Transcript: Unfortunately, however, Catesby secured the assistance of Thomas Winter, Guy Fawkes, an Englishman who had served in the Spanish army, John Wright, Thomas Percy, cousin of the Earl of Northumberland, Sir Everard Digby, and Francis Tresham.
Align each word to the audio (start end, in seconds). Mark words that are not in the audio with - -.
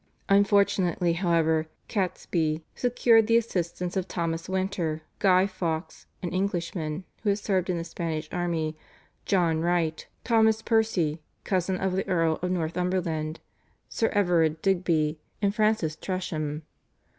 Unfortunately, 0.29 1.13
however, 1.13 1.67
Catesby 1.87 2.63
secured 2.73 3.27
the 3.27 3.37
assistance 3.37 3.95
of 3.95 4.07
Thomas 4.07 4.49
Winter, 4.49 5.03
Guy 5.19 5.45
Fawkes, 5.45 6.07
an 6.23 6.31
Englishman 6.31 7.03
who 7.21 7.29
had 7.29 7.37
served 7.37 7.69
in 7.69 7.77
the 7.77 7.83
Spanish 7.83 8.27
army, 8.31 8.75
John 9.27 9.59
Wright, 9.61 10.07
Thomas 10.23 10.63
Percy, 10.63 11.21
cousin 11.43 11.77
of 11.77 11.91
the 11.91 12.07
Earl 12.07 12.39
of 12.41 12.49
Northumberland, 12.49 13.41
Sir 13.89 14.07
Everard 14.07 14.59
Digby, 14.63 15.19
and 15.39 15.53
Francis 15.53 15.95
Tresham. 15.95 16.63